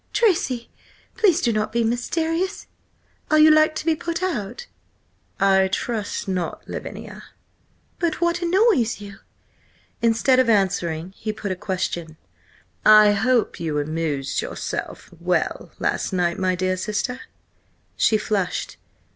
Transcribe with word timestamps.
"Tracy, 0.13 0.71
please 1.15 1.41
do 1.41 1.53
not 1.53 1.71
be 1.71 1.83
mysterious! 1.83 2.65
Are 3.29 3.37
you 3.37 3.51
like 3.51 3.75
to 3.75 3.85
be 3.85 3.95
put 3.95 4.23
out?" 4.23 4.65
"I 5.39 5.67
trust 5.67 6.27
not, 6.27 6.67
Lavinia." 6.67 7.23
"But 7.99 8.19
what 8.19 8.41
annoys 8.41 8.99
you?" 8.99 9.19
Instead 10.01 10.39
of 10.39 10.49
answering, 10.49 11.11
he 11.17 11.31
put 11.31 11.51
a 11.51 11.55
question: 11.55 12.17
"I 12.83 13.11
hope 13.11 13.59
you 13.59 13.77
amused 13.77 14.41
yourself 14.41 15.11
well–last 15.19 16.13
night, 16.13 16.39
my 16.39 16.55
dear 16.55 16.77
sister?" 16.77 17.21
She 17.95 18.17
flushed. 18.17 18.77